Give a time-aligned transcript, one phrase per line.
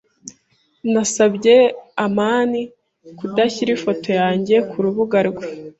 [0.91, 1.55] Nasabye
[2.05, 2.61] amani
[3.17, 5.45] kudashyira ifoto yanjye kurubuga rwe.